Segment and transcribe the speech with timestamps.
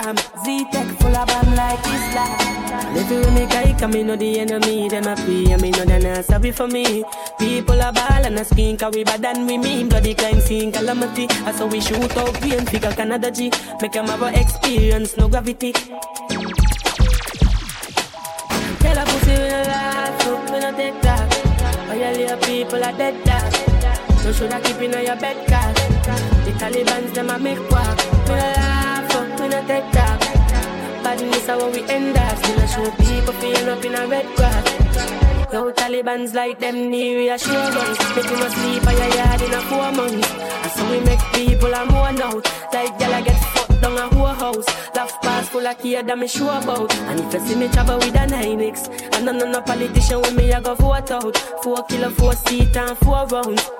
[0.00, 0.16] you fam.
[0.44, 2.94] Z-Tech full of bomb like Islam.
[2.94, 5.84] Live with me guy, come me know the enemy, them a free, and me know
[5.84, 7.04] they not sorry for me.
[7.38, 9.88] People are ball and a skin, cause we bad than we mean.
[9.88, 11.26] Bloody crime scene, calamity.
[11.46, 13.50] I saw we shoot out green, figure Canada G.
[13.80, 15.72] Make them have a experience, no gravity.
[18.80, 21.90] Tell a pussy we no laugh, so we no take that.
[21.90, 24.16] All your little people are dead that.
[24.22, 25.74] So should I keep in your bed cat?
[26.44, 27.98] The Taliban's them a make walk.
[28.28, 28.99] We no laugh,
[29.50, 30.20] we no take that.
[31.02, 32.38] Badness how we end up.
[32.38, 35.52] Still a show people feeling up in a red grass.
[35.52, 37.98] Yo, Taliban's like them near reassurance.
[38.14, 40.30] Make no sleep on your yard in a four months.
[40.30, 42.44] And so we make people a more out.
[42.72, 44.66] Like gyal a get fucked down a whole house.
[44.94, 46.94] Laugh pass full of kid that me sure about.
[46.94, 50.34] And if you see me travel with a 9X, and no, no, no politician with
[50.36, 51.36] me, I go vote out.
[51.62, 53.79] Four kilo, four seat and four rounds.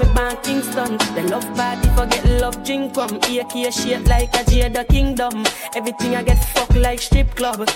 [0.00, 4.88] Me born Kingston The love party forget love drink from AK shape like a Jada
[4.88, 5.44] Kingdom.
[5.76, 7.68] Everything I get fucked like strip club.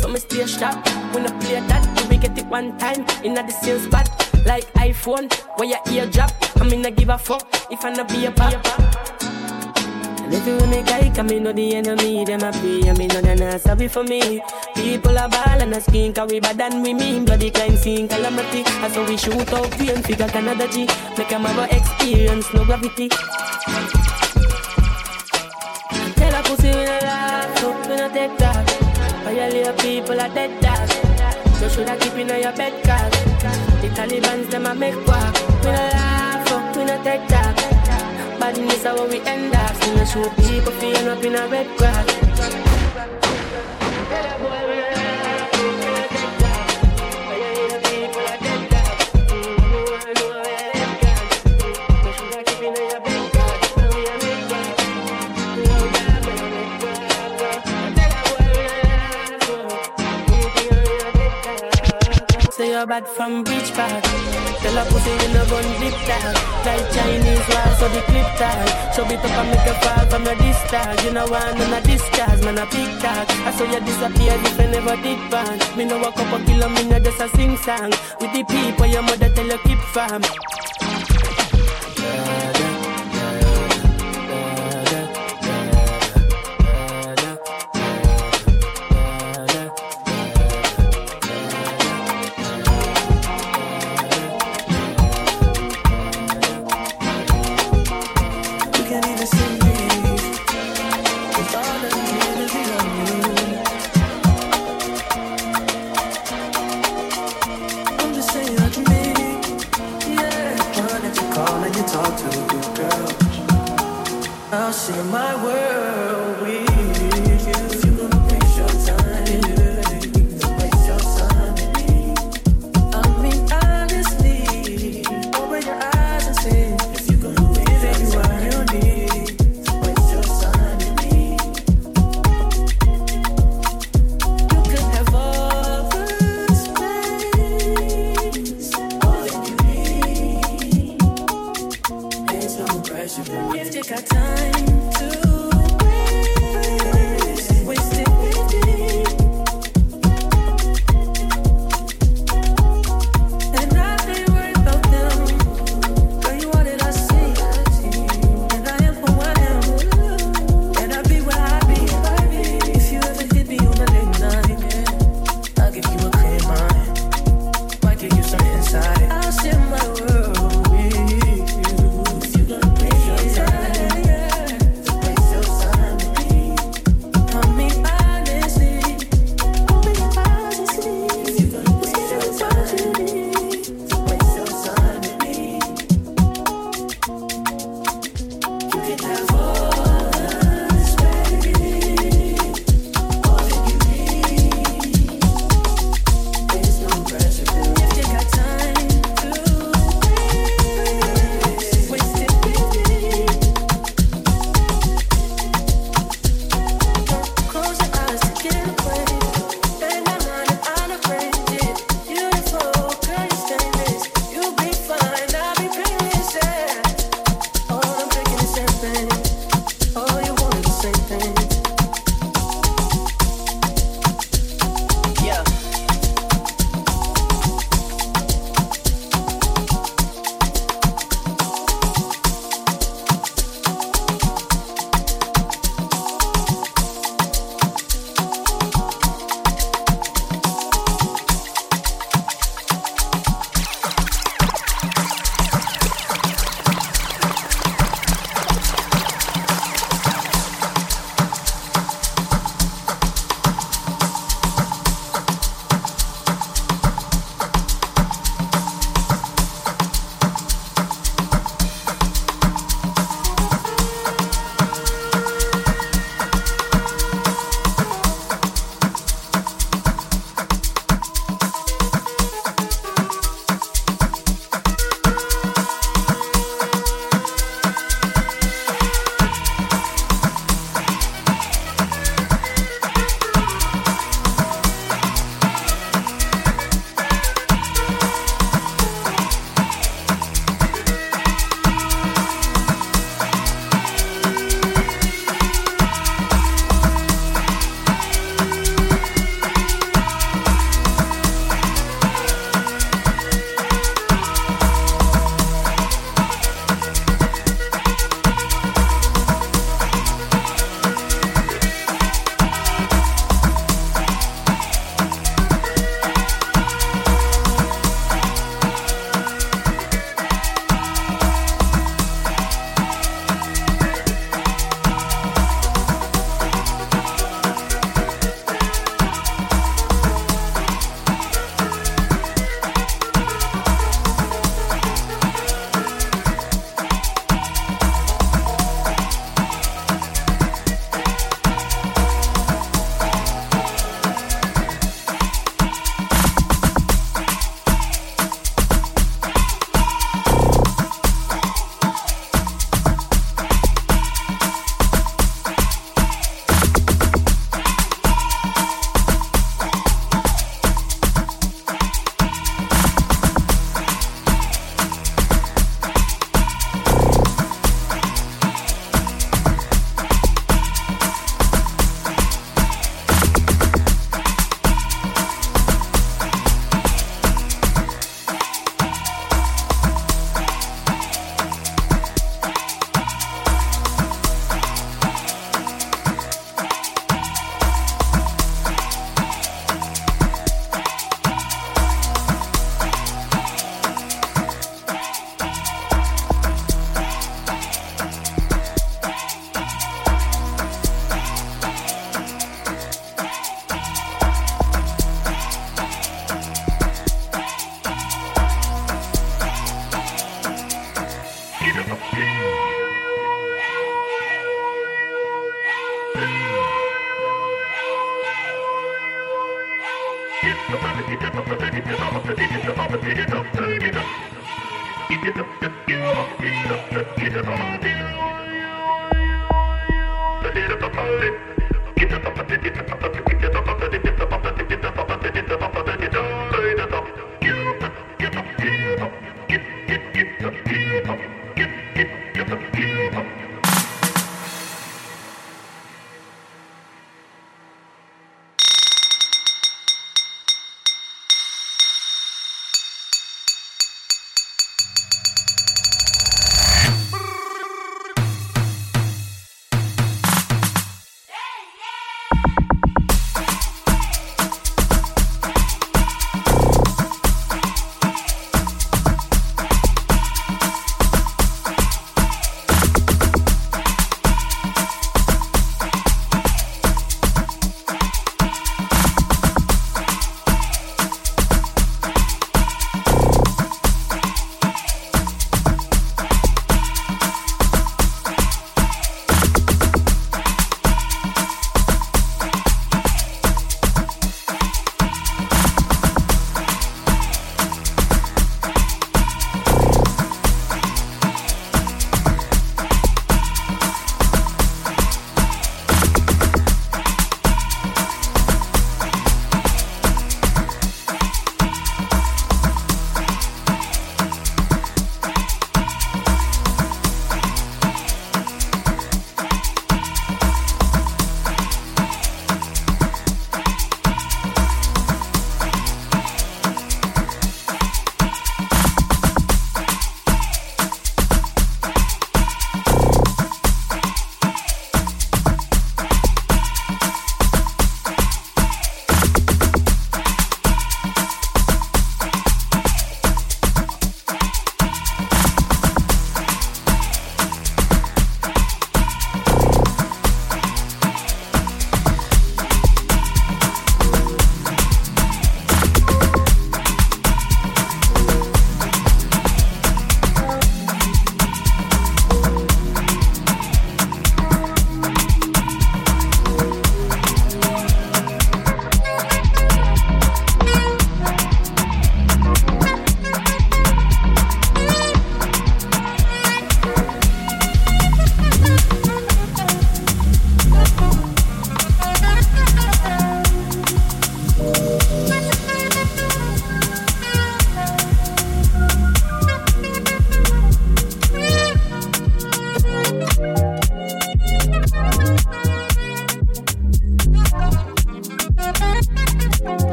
[0.00, 0.76] So me stay sharp
[1.12, 2.08] When I play that.
[2.08, 4.08] We get it one time In the same spot.
[4.46, 6.32] Like iPhone Where your ear drop.
[6.56, 9.05] I mean I give a fuck If I not be a pop
[10.26, 13.06] and if you make guy come, me know the enemy, them a pray, and me
[13.06, 14.42] know they not sorry for me.
[14.74, 17.24] People are ball and a skin, cause we bad than we mean.
[17.24, 18.64] Bloody crime scene, calamity.
[18.66, 20.86] And so we shoot out pain, figure Canada G.
[21.16, 23.08] Make them have a experience, no gravity.
[26.16, 29.26] Tell a pussy we no laugh, so we no take that.
[29.26, 31.60] All your little people are dead that.
[31.60, 33.12] You shoulda keep in your bed, cause
[33.80, 35.34] the Taliban's them a make walk.
[35.62, 37.55] We no laugh, so we no take that.
[38.38, 39.74] Badness how we end up.
[39.76, 42.15] See me show people feeling up in a red grass.
[62.86, 64.04] Bad from beach park.
[64.62, 66.36] Tell a pussy you no gun dip tag.
[66.64, 68.94] Like Chinese war, so the clip tag.
[68.94, 71.02] Show it up and make a fall from your disc tag.
[71.02, 73.26] You know one on a discharge, man a big tag.
[73.42, 75.58] I saw you disappear if you never did ban.
[75.76, 77.90] Me know a couple kilo, me know just a sing song.
[78.20, 80.22] With the people your mother tell you keep fam.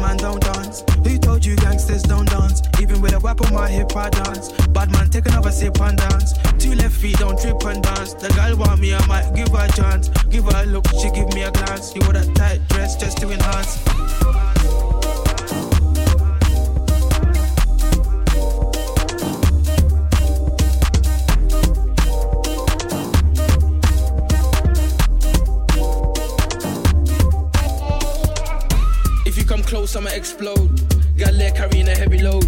[0.00, 0.84] Man don't dance.
[1.04, 2.62] Who told you gangsters don't dance?
[2.80, 4.52] Even with a whip on my hip, I dance.
[4.68, 6.34] Bad man, take another sip and dance.
[6.58, 8.14] Two left feet, don't trip and dance.
[8.14, 10.08] The girl want me, I might give her a chance.
[10.30, 11.94] Give her a look, she give me a glance.
[11.94, 14.57] You wore that tight dress just to enhance.
[29.96, 30.68] I'ma explode.
[31.16, 32.44] Got leg carrying a heavy load.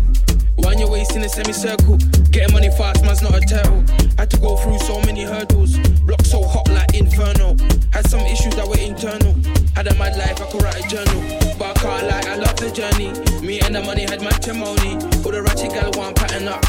[0.57, 1.97] Why your waist in a semicircle.
[2.31, 3.83] Getting money fast, man's not a turtle.
[4.19, 5.79] Had to go through so many hurdles.
[6.05, 7.57] Block so hot like inferno.
[7.93, 9.35] Had some issues that were internal.
[9.75, 11.21] Had a mad life, I could write a journal.
[11.59, 13.11] But I can't lie, I love the journey.
[13.41, 15.01] Me and the money had matrimony.
[15.25, 16.65] All the ratchet gal want pattern up.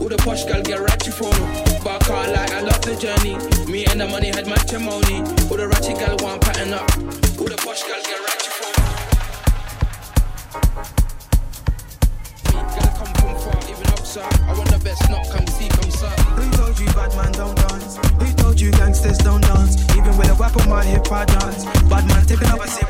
[0.00, 1.30] All the posh gal get ratchet for
[1.84, 3.38] But I can't lie, I love the journey.
[3.70, 5.22] Me and the money had matrimony.
[5.50, 6.90] All the ratchet gal want pattern up.
[7.38, 8.25] All the posh gal get
[14.16, 14.28] sir.
[14.48, 16.08] I want the best, not come see, come sir.
[16.38, 17.96] Who told you bad man don't dance?
[18.20, 19.76] Who told you gangsters don't dance?
[19.96, 21.64] Even with a weapon, my hip, I dance.
[21.90, 22.85] Bad man, taking up a seat.